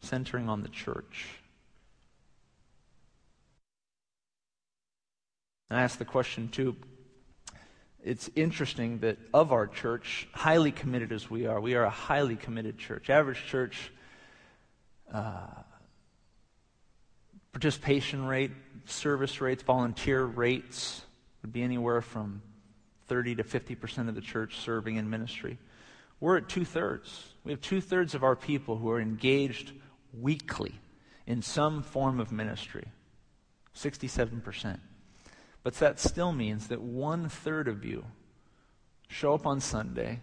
centering 0.00 0.48
on 0.48 0.62
the 0.62 0.68
church. 0.68 1.26
And 5.68 5.78
I 5.78 5.82
ask 5.82 5.98
the 5.98 6.04
question, 6.04 6.48
too. 6.48 6.76
It's 8.02 8.30
interesting 8.34 8.98
that 9.00 9.18
of 9.32 9.52
our 9.52 9.66
church, 9.66 10.26
highly 10.32 10.72
committed 10.72 11.12
as 11.12 11.30
we 11.30 11.46
are, 11.46 11.60
we 11.60 11.74
are 11.74 11.84
a 11.84 11.90
highly 11.90 12.36
committed 12.36 12.78
church. 12.78 13.10
Average 13.10 13.44
church 13.46 13.92
uh, 15.12 15.46
participation 17.52 18.26
rate, 18.26 18.52
service 18.86 19.40
rates, 19.40 19.62
volunteer 19.62 20.24
rates 20.24 21.02
would 21.42 21.52
be 21.52 21.62
anywhere 21.62 22.00
from 22.00 22.42
30 23.08 23.36
to 23.36 23.44
50% 23.44 24.08
of 24.08 24.14
the 24.14 24.20
church 24.20 24.58
serving 24.58 24.96
in 24.96 25.10
ministry. 25.10 25.58
We're 26.20 26.36
at 26.36 26.48
two 26.48 26.64
thirds. 26.64 27.32
We 27.44 27.52
have 27.52 27.60
two 27.60 27.80
thirds 27.80 28.14
of 28.14 28.22
our 28.22 28.36
people 28.36 28.76
who 28.76 28.90
are 28.90 29.00
engaged 29.00 29.72
weekly 30.12 30.80
in 31.26 31.42
some 31.42 31.82
form 31.82 32.20
of 32.20 32.32
ministry 32.32 32.88
67%. 33.76 34.80
But 35.62 35.74
that 35.74 36.00
still 36.00 36.32
means 36.32 36.68
that 36.68 36.80
one 36.80 37.28
third 37.28 37.68
of 37.68 37.84
you 37.84 38.04
show 39.08 39.34
up 39.34 39.46
on 39.46 39.60
Sunday, 39.60 40.20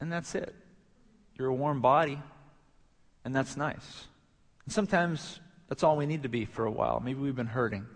and 0.00 0.12
that's 0.12 0.34
it. 0.34 0.54
You're 1.34 1.48
a 1.48 1.54
warm 1.54 1.80
body, 1.80 2.20
and 3.24 3.34
that's 3.34 3.56
nice. 3.56 4.06
And 4.64 4.72
sometimes 4.72 5.40
that's 5.68 5.82
all 5.82 5.96
we 5.96 6.06
need 6.06 6.22
to 6.24 6.28
be 6.28 6.44
for 6.44 6.66
a 6.66 6.70
while. 6.70 7.00
Maybe 7.00 7.20
we've 7.20 7.36
been 7.36 7.46
hurting. 7.46 7.86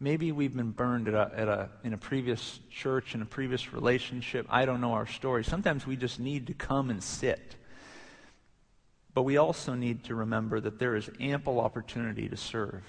Maybe 0.00 0.32
we've 0.32 0.54
been 0.54 0.72
burned 0.72 1.08
at 1.08 1.14
a, 1.14 1.30
at 1.34 1.48
a, 1.48 1.70
in 1.82 1.94
a 1.94 1.98
previous 1.98 2.60
church, 2.70 3.14
in 3.14 3.22
a 3.22 3.26
previous 3.26 3.72
relationship. 3.72 4.46
I 4.50 4.66
don't 4.66 4.80
know 4.80 4.92
our 4.92 5.06
story. 5.06 5.44
Sometimes 5.44 5.86
we 5.86 5.96
just 5.96 6.20
need 6.20 6.46
to 6.48 6.54
come 6.54 6.90
and 6.90 7.02
sit. 7.02 7.56
But 9.14 9.22
we 9.22 9.36
also 9.36 9.74
need 9.74 10.04
to 10.04 10.16
remember 10.16 10.60
that 10.60 10.80
there 10.80 10.96
is 10.96 11.08
ample 11.20 11.60
opportunity 11.60 12.28
to 12.28 12.36
serve, 12.36 12.82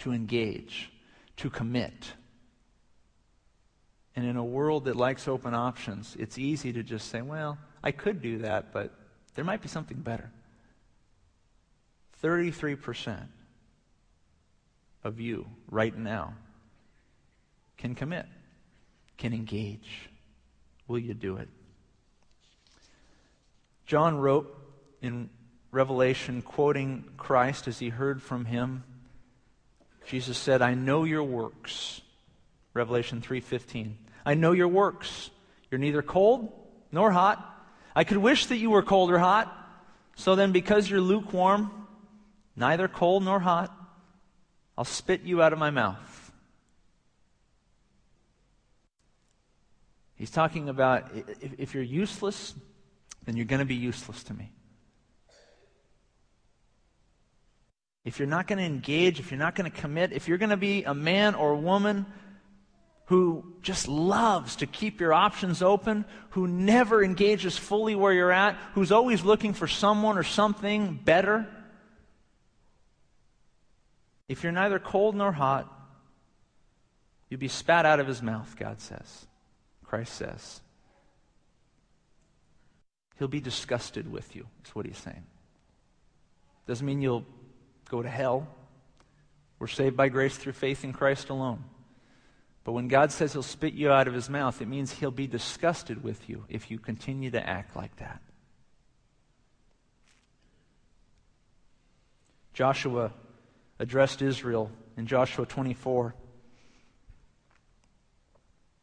to 0.00 0.12
engage, 0.12 0.92
to 1.38 1.48
commit. 1.48 2.12
And 4.14 4.26
in 4.26 4.36
a 4.36 4.44
world 4.44 4.84
that 4.84 4.96
likes 4.96 5.26
open 5.26 5.54
options, 5.54 6.14
it's 6.18 6.36
easy 6.36 6.74
to 6.74 6.82
just 6.82 7.08
say, 7.08 7.22
well, 7.22 7.56
I 7.82 7.90
could 7.90 8.20
do 8.20 8.38
that, 8.38 8.72
but 8.72 8.92
there 9.34 9.44
might 9.44 9.62
be 9.62 9.68
something 9.68 9.96
better. 9.98 10.30
33% 12.22 13.26
of 15.02 15.20
you 15.20 15.46
right 15.70 15.96
now 15.96 16.34
can 17.78 17.94
commit, 17.94 18.26
can 19.16 19.32
engage. 19.32 20.10
Will 20.86 20.98
you 20.98 21.14
do 21.14 21.36
it? 21.38 21.48
John 23.86 24.18
wrote 24.18 24.59
in 25.02 25.30
Revelation, 25.70 26.42
quoting 26.42 27.04
Christ 27.16 27.68
as 27.68 27.78
he 27.78 27.90
heard 27.90 28.22
from 28.22 28.44
him, 28.44 28.84
Jesus 30.06 30.36
said, 30.36 30.62
I 30.62 30.74
know 30.74 31.04
your 31.04 31.22
works. 31.22 32.00
Revelation 32.74 33.20
3:15. 33.20 33.94
I 34.24 34.34
know 34.34 34.52
your 34.52 34.68
works. 34.68 35.30
You're 35.70 35.78
neither 35.78 36.02
cold 36.02 36.52
nor 36.92 37.10
hot. 37.12 37.46
I 37.94 38.04
could 38.04 38.18
wish 38.18 38.46
that 38.46 38.56
you 38.56 38.70
were 38.70 38.82
cold 38.82 39.10
or 39.10 39.18
hot. 39.18 39.56
So 40.16 40.34
then 40.34 40.52
because 40.52 40.88
you're 40.90 41.00
lukewarm, 41.00 41.70
neither 42.56 42.88
cold 42.88 43.24
nor 43.24 43.40
hot, 43.40 43.74
I'll 44.76 44.84
spit 44.84 45.22
you 45.22 45.42
out 45.42 45.52
of 45.52 45.58
my 45.58 45.70
mouth. 45.70 46.32
He's 50.14 50.30
talking 50.30 50.68
about 50.68 51.10
if, 51.14 51.54
if 51.58 51.74
you're 51.74 51.82
useless, 51.82 52.54
then 53.24 53.36
you're 53.36 53.46
going 53.46 53.60
to 53.60 53.64
be 53.64 53.74
useless 53.74 54.22
to 54.24 54.34
me. 54.34 54.52
If 58.04 58.18
you're 58.18 58.28
not 58.28 58.46
going 58.46 58.58
to 58.58 58.64
engage, 58.64 59.20
if 59.20 59.30
you're 59.30 59.38
not 59.38 59.54
going 59.54 59.70
to 59.70 59.76
commit, 59.76 60.12
if 60.12 60.26
you're 60.26 60.38
going 60.38 60.50
to 60.50 60.56
be 60.56 60.84
a 60.84 60.94
man 60.94 61.34
or 61.34 61.54
woman 61.54 62.06
who 63.06 63.44
just 63.60 63.88
loves 63.88 64.56
to 64.56 64.66
keep 64.66 65.00
your 65.00 65.12
options 65.12 65.62
open, 65.62 66.04
who 66.30 66.46
never 66.46 67.02
engages 67.02 67.58
fully 67.58 67.94
where 67.94 68.12
you're 68.12 68.32
at, 68.32 68.56
who's 68.74 68.92
always 68.92 69.24
looking 69.24 69.52
for 69.52 69.66
someone 69.66 70.16
or 70.16 70.22
something 70.22 70.98
better, 71.04 71.46
if 74.28 74.44
you're 74.44 74.52
neither 74.52 74.78
cold 74.78 75.16
nor 75.16 75.32
hot, 75.32 75.68
you'll 77.28 77.40
be 77.40 77.48
spat 77.48 77.84
out 77.84 77.98
of 77.98 78.06
his 78.06 78.22
mouth, 78.22 78.54
God 78.56 78.80
says. 78.80 79.26
Christ 79.84 80.14
says. 80.14 80.60
He'll 83.18 83.28
be 83.28 83.40
disgusted 83.40 84.10
with 84.10 84.36
you, 84.36 84.46
is 84.64 84.72
what 84.72 84.86
he's 84.86 84.96
saying. 84.98 85.24
Doesn't 86.68 86.86
mean 86.86 87.02
you'll 87.02 87.26
go 87.90 88.02
to 88.02 88.08
hell. 88.08 88.46
We're 89.58 89.66
saved 89.66 89.96
by 89.96 90.08
grace 90.08 90.36
through 90.36 90.52
faith 90.52 90.84
in 90.84 90.92
Christ 90.92 91.28
alone. 91.28 91.64
But 92.62 92.72
when 92.72 92.88
God 92.88 93.10
says 93.10 93.32
he'll 93.32 93.42
spit 93.42 93.74
you 93.74 93.90
out 93.90 94.06
of 94.06 94.14
his 94.14 94.30
mouth, 94.30 94.62
it 94.62 94.68
means 94.68 94.92
he'll 94.92 95.10
be 95.10 95.26
disgusted 95.26 96.02
with 96.04 96.28
you 96.28 96.44
if 96.48 96.70
you 96.70 96.78
continue 96.78 97.30
to 97.32 97.46
act 97.46 97.74
like 97.74 97.96
that. 97.96 98.22
Joshua 102.54 103.12
addressed 103.78 104.22
Israel 104.22 104.70
in 104.96 105.06
Joshua 105.06 105.46
24. 105.46 106.14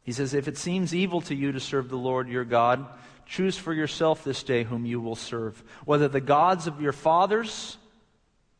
He 0.02 0.12
says, 0.12 0.34
If 0.34 0.48
it 0.48 0.58
seems 0.58 0.94
evil 0.94 1.20
to 1.22 1.34
you 1.34 1.52
to 1.52 1.60
serve 1.60 1.88
the 1.88 1.96
Lord 1.96 2.28
your 2.28 2.44
God, 2.44 2.84
choose 3.24 3.56
for 3.56 3.72
yourself 3.72 4.22
this 4.22 4.42
day 4.42 4.64
whom 4.64 4.84
you 4.84 5.00
will 5.00 5.16
serve, 5.16 5.62
whether 5.84 6.08
the 6.08 6.20
gods 6.20 6.66
of 6.66 6.80
your 6.80 6.92
fathers 6.92 7.77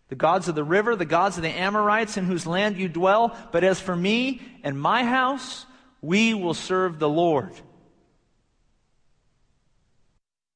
the 0.08 0.16
gods 0.16 0.48
of 0.48 0.54
the 0.54 0.64
river, 0.64 0.96
the 0.96 1.04
gods 1.04 1.36
of 1.36 1.42
the 1.42 1.50
Amorites 1.50 2.16
in 2.16 2.24
whose 2.24 2.46
land 2.46 2.76
you 2.76 2.88
dwell. 2.88 3.36
But 3.52 3.64
as 3.64 3.78
for 3.78 3.94
me 3.94 4.40
and 4.62 4.80
my 4.80 5.04
house, 5.04 5.66
we 6.00 6.34
will 6.34 6.54
serve 6.54 6.98
the 6.98 7.08
Lord. 7.08 7.52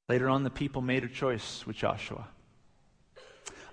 Later 0.08 0.28
on, 0.28 0.42
the 0.42 0.50
people 0.50 0.82
made 0.82 1.04
a 1.04 1.08
choice 1.08 1.66
with 1.66 1.76
Joshua. 1.76 2.28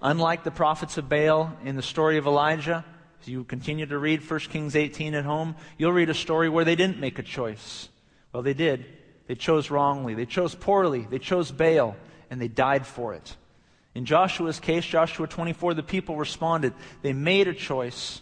Unlike 0.02 0.44
the 0.44 0.52
prophets 0.52 0.98
of 0.98 1.10
Baal 1.10 1.58
in 1.66 1.76
the 1.76 1.82
story 1.82 2.18
of 2.18 2.26
Elijah, 2.26 2.86
as 3.22 3.28
you 3.28 3.44
continue 3.44 3.86
to 3.86 3.98
read 3.98 4.28
1 4.28 4.40
Kings 4.42 4.76
18 4.76 5.14
at 5.14 5.26
home, 5.26 5.56
you'll 5.78 5.92
read 5.92 6.10
a 6.10 6.14
story 6.14 6.48
where 6.48 6.64
they 6.64 6.76
didn't 6.76 7.00
make 7.00 7.20
a 7.20 7.24
choice. 7.24 7.90
Well, 8.32 8.44
they 8.44 8.54
did. 8.54 8.86
They 9.28 9.36
chose 9.36 9.70
wrongly. 9.70 10.14
They 10.14 10.26
chose 10.26 10.56
poorly. 10.56 11.06
They 11.10 11.20
chose 11.20 11.52
Baal, 11.52 11.98
and 12.30 12.42
they 12.42 12.48
died 12.48 12.88
for 12.88 13.14
it. 13.14 13.36
In 13.96 14.06
Joshua's 14.06 14.60
case, 14.60 14.86
Joshua 14.86 15.28
24, 15.28 15.74
the 15.74 15.84
people 15.84 16.16
responded. 16.16 16.74
They 17.02 17.14
made 17.14 17.48
a 17.48 17.54
choice. 17.54 18.22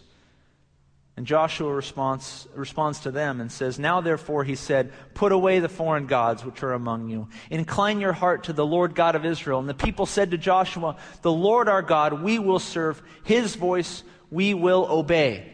And 1.16 1.26
Joshua 1.26 1.72
responds, 1.72 2.46
responds 2.54 3.00
to 3.00 3.10
them 3.10 3.40
and 3.40 3.50
says, 3.50 3.78
Now 3.78 4.00
therefore, 4.00 4.44
he 4.44 4.54
said, 4.54 4.92
Put 5.14 5.32
away 5.32 5.58
the 5.58 5.68
foreign 5.68 6.06
gods 6.06 6.44
which 6.44 6.62
are 6.62 6.72
among 6.72 7.08
you. 7.08 7.28
Incline 7.50 8.00
your 8.00 8.12
heart 8.12 8.44
to 8.44 8.52
the 8.52 8.64
Lord 8.64 8.94
God 8.94 9.16
of 9.16 9.24
Israel. 9.24 9.58
And 9.58 9.68
the 9.68 9.74
people 9.74 10.06
said 10.06 10.30
to 10.30 10.38
Joshua, 10.38 10.96
The 11.22 11.32
Lord 11.32 11.68
our 11.68 11.82
God, 11.82 12.22
we 12.22 12.38
will 12.38 12.60
serve. 12.60 13.02
His 13.24 13.56
voice 13.56 14.04
we 14.30 14.54
will 14.54 14.86
obey. 14.88 15.52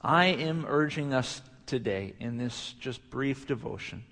I 0.00 0.26
am 0.26 0.64
urging 0.68 1.12
us 1.12 1.42
today 1.66 2.14
in 2.20 2.36
this 2.36 2.74
just 2.78 3.10
brief 3.10 3.46
devotion, 3.46 4.04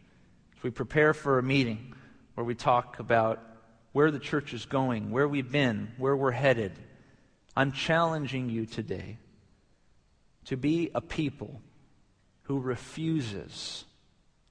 as 0.56 0.62
we 0.62 0.70
prepare 0.70 1.14
for 1.14 1.38
a 1.38 1.42
meeting 1.42 1.94
where 2.34 2.44
we 2.44 2.54
talk 2.54 2.98
about 2.98 3.40
where 3.92 4.10
the 4.10 4.18
church 4.18 4.54
is 4.54 4.64
going, 4.64 5.10
where 5.10 5.28
we've 5.28 5.52
been, 5.52 5.92
where 5.98 6.16
we're 6.16 6.30
headed. 6.30 6.72
I'm 7.56 7.72
challenging 7.72 8.48
you 8.48 8.66
today 8.66 9.18
to 10.46 10.56
be 10.56 10.90
a 10.94 11.00
people 11.00 11.60
who 12.44 12.58
refuses 12.58 13.84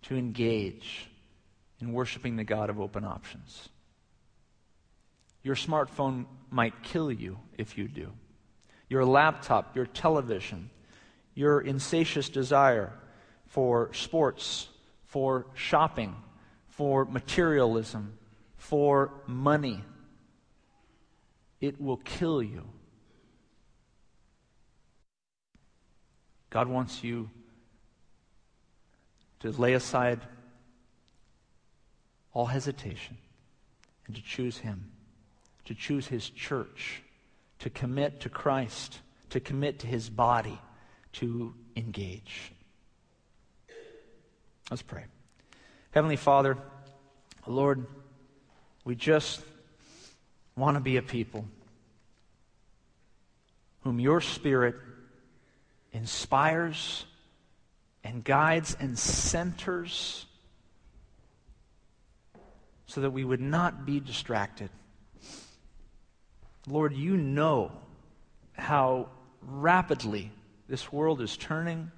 to 0.04 0.16
engage 0.16 1.08
in 1.80 1.94
worshiping 1.94 2.36
the 2.36 2.44
God 2.44 2.70
of 2.70 2.80
open 2.80 3.04
options. 3.04 3.70
Your 5.44 5.56
smartphone 5.56 6.26
might 6.52 6.84
kill 6.84 7.12
you 7.12 7.40
if 7.58 7.78
you 7.78 7.88
do. 7.88 8.12
Your 8.88 9.06
laptop, 9.06 9.76
your 9.76 9.88
television, 9.88 10.70
your 11.34 11.62
insatiate 11.62 12.32
desire 12.32 12.94
for 13.48 13.92
sports, 13.94 14.68
for 15.06 15.48
shopping, 15.56 16.16
for 16.68 17.06
materialism, 17.06 18.18
for 18.72 19.12
money. 19.28 19.84
It 21.60 21.82
will 21.82 21.98
kill 21.98 22.42
you. 22.42 22.70
God 26.50 26.70
wants 26.70 27.04
you 27.04 27.30
to 29.42 29.52
lay 29.52 29.74
aside 29.74 30.22
all 32.32 32.46
hesitation 32.46 33.18
and 34.08 34.16
to 34.16 34.24
choose 34.24 34.60
Him, 34.60 34.90
to 35.66 35.76
choose 35.76 36.08
His 36.08 36.30
church, 36.30 37.04
to 37.60 37.70
commit 37.70 38.22
to 38.22 38.30
Christ, 38.30 39.00
to 39.32 39.42
commit 39.42 39.80
to 39.80 39.88
His 39.88 40.10
body, 40.10 40.62
to 41.14 41.54
engage. 41.76 42.54
Let's 44.70 44.82
pray. 44.82 45.04
Heavenly 45.92 46.16
Father, 46.16 46.58
Lord, 47.46 47.86
we 48.84 48.96
just 48.96 49.42
want 50.56 50.76
to 50.76 50.82
be 50.82 50.98
a 50.98 51.02
people 51.02 51.46
whom 53.82 54.00
your 54.00 54.22
Spirit 54.22 54.76
inspires 55.92 57.06
and 58.04 58.24
guides 58.24 58.76
and 58.80 58.98
centers 58.98 60.26
so 62.86 63.02
that 63.02 63.12
we 63.12 63.24
would 63.24 63.42
not 63.42 63.86
be 63.86 64.00
distracted. 64.00 64.70
Lord, 66.68 66.94
you 66.94 67.18
know 67.18 67.72
how 68.54 69.10
rapidly 69.42 70.32
this 70.68 70.92
world 70.92 71.22
is 71.22 71.38
turning. 71.38 71.92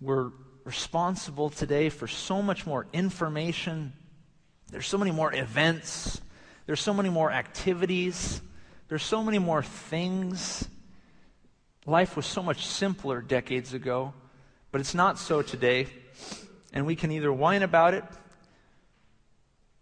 We're 0.00 0.30
responsible 0.64 1.50
today 1.50 1.90
for 1.90 2.08
so 2.08 2.42
much 2.42 2.66
more 2.66 2.86
information. 2.92 3.92
There's 4.70 4.86
so 4.86 4.98
many 4.98 5.10
more 5.10 5.32
events. 5.32 6.20
There's 6.66 6.80
so 6.80 6.92
many 6.92 7.08
more 7.08 7.30
activities. 7.30 8.40
There's 8.88 9.02
so 9.02 9.22
many 9.22 9.38
more 9.38 9.62
things. 9.62 10.68
Life 11.86 12.16
was 12.16 12.26
so 12.26 12.42
much 12.42 12.66
simpler 12.66 13.20
decades 13.20 13.72
ago, 13.72 14.12
but 14.72 14.80
it's 14.80 14.94
not 14.94 15.18
so 15.18 15.42
today. 15.42 15.86
And 16.72 16.84
we 16.84 16.96
can 16.96 17.12
either 17.12 17.32
whine 17.32 17.62
about 17.62 17.94
it 17.94 18.04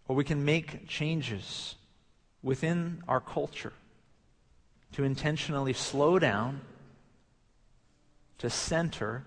or 0.07 0.15
we 0.15 0.23
can 0.23 0.45
make 0.45 0.87
changes 0.87 1.75
within 2.43 3.01
our 3.07 3.19
culture 3.19 3.73
to 4.93 5.03
intentionally 5.03 5.73
slow 5.73 6.19
down, 6.19 6.61
to 8.37 8.49
center, 8.49 9.25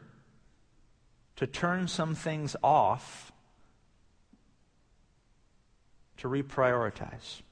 to 1.37 1.47
turn 1.47 1.88
some 1.88 2.14
things 2.14 2.57
off, 2.62 3.33
to 6.18 6.28
reprioritize. 6.28 7.42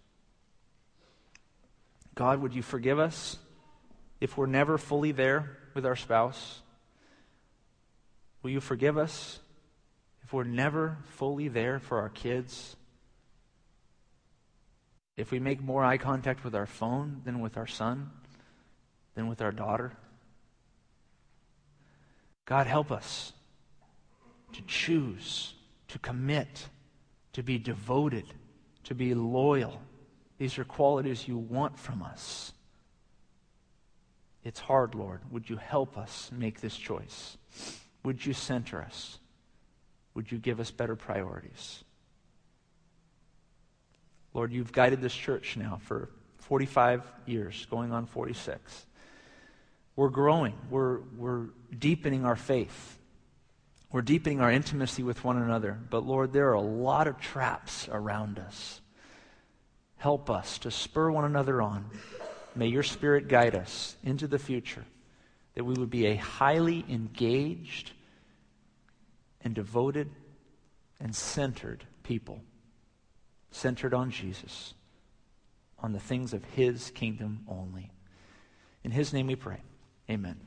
God, 2.15 2.41
would 2.41 2.55
you 2.55 2.63
forgive 2.63 2.99
us 2.99 3.39
if 4.21 4.37
we're 4.37 4.47
never 4.47 4.79
fully 4.79 5.13
there 5.13 5.59
with 5.75 5.85
our 5.85 5.97
spouse? 5.97 6.61
Will 8.43 8.51
you 8.51 8.61
forgive 8.61 8.97
us 8.97 9.39
if 10.23 10.33
we're 10.33 10.45
never 10.45 10.99
fully 11.11 11.49
there 11.49 11.79
for 11.79 12.01
our 12.01 12.09
kids? 12.09 12.77
If 15.17 15.31
we 15.31 15.39
make 15.39 15.63
more 15.63 15.85
eye 15.85 15.99
contact 15.99 16.45
with 16.45 16.55
our 16.55 16.67
phone 16.67 17.23
than 17.25 17.41
with 17.41 17.57
our 17.57 17.67
son, 17.67 18.11
than 19.15 19.29
with 19.29 19.41
our 19.43 19.53
daughter? 19.53 19.93
God, 22.45 22.67
help 22.67 22.93
us 22.93 23.33
to 24.53 24.63
choose, 24.63 25.55
to 25.89 25.99
commit, 25.99 26.69
to 27.33 27.43
be 27.43 27.59
devoted, 27.59 28.25
to 28.87 28.95
be 28.95 29.15
loyal. 29.15 29.81
These 30.39 30.59
are 30.59 30.65
qualities 30.65 31.29
you 31.29 31.37
want 31.37 31.79
from 31.79 32.03
us. 32.03 32.53
It's 34.45 34.61
hard, 34.61 34.95
Lord. 34.95 35.21
Would 35.31 35.51
you 35.51 35.57
help 35.57 35.99
us 35.99 36.31
make 36.33 36.61
this 36.61 36.77
choice? 36.77 37.37
Would 38.05 38.25
you 38.25 38.33
center 38.33 38.81
us? 38.81 39.19
Would 40.15 40.31
you 40.31 40.39
give 40.39 40.61
us 40.61 40.71
better 40.71 40.95
priorities? 40.95 41.83
Lord, 44.35 44.53
you've 44.53 44.73
guided 44.73 45.01
this 45.01 45.15
church 45.15 45.57
now 45.57 45.81
for 45.83 46.11
45 46.39 47.03
years, 47.27 47.67
going 47.71 47.91
on 47.91 48.07
46. 48.07 48.87
We're 49.97 50.11
growing, 50.11 50.55
we're, 50.71 51.01
we're 51.17 51.47
deepening 51.77 52.25
our 52.25 52.37
faith, 52.37 52.99
we're 53.93 54.03
deepening 54.03 54.41
our 54.41 54.51
intimacy 54.51 55.03
with 55.03 55.25
one 55.25 55.37
another. 55.37 55.79
But 55.91 56.05
Lord, 56.05 56.33
there 56.33 56.49
are 56.51 56.55
a 56.55 56.61
lot 56.61 57.07
of 57.07 57.21
traps 57.21 57.89
around 57.91 58.39
us. 58.39 58.81
Help 59.97 60.29
us 60.29 60.59
to 60.59 60.71
spur 60.71 61.11
one 61.11 61.25
another 61.25 61.63
on. 61.63 61.87
May 62.55 62.67
your 62.67 62.83
Spirit 62.83 63.29
guide 63.29 63.55
us 63.55 63.97
into 64.03 64.27
the 64.27 64.39
future, 64.39 64.85
that 65.55 65.65
we 65.65 65.75
would 65.75 65.91
be 65.91 66.07
a 66.07 66.17
highly 66.17 66.85
engaged 66.89 67.93
and 69.43 69.55
devoted 69.55 70.11
and 71.01 71.15
centered 71.15 71.85
people 72.03 72.41
centered 73.57 73.95
on 73.95 74.11
Jesus, 74.11 74.75
on 75.79 75.93
the 75.93 76.01
things 76.01 76.33
of 76.33 76.45
His 76.45 76.91
kingdom 76.91 77.41
only. 77.49 77.91
In 78.85 78.91
His 78.91 79.13
name 79.13 79.27
we 79.27 79.37
pray. 79.37 79.61
Amen. 80.11 80.46